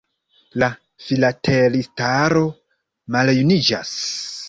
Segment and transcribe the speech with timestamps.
[0.63, 0.69] La
[1.09, 2.43] filatelistaro
[3.17, 3.97] maljuniĝas.